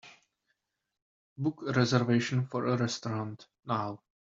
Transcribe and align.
Book 1.47 1.61
a 1.67 1.73
reservation 1.77 2.43
for 2.47 2.65
a 2.67 2.75
restaurant 2.75 3.45
now 3.67 3.99